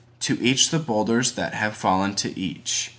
To 0.21 0.41
each 0.41 0.71
the 0.71 0.79
boulders 0.79 1.33
that 1.33 1.53
have 1.53 1.77
fallen 1.77 2.15
to 2.15 2.35
each. 2.35 2.89